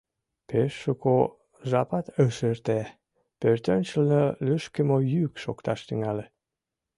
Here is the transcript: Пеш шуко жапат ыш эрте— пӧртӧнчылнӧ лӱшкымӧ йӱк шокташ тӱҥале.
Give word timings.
Пеш 0.49 0.71
шуко 0.83 1.15
жапат 1.69 2.05
ыш 2.25 2.37
эрте— 2.49 2.79
пӧртӧнчылнӧ 3.39 4.23
лӱшкымӧ 4.45 4.97
йӱк 5.13 5.33
шокташ 5.43 5.79
тӱҥале. 5.87 6.25